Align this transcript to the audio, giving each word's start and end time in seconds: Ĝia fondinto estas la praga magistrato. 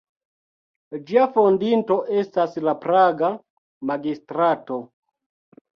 Ĝia 1.09 1.27
fondinto 1.35 1.97
estas 2.23 2.59
la 2.69 2.75
praga 2.87 3.33
magistrato. 3.93 4.83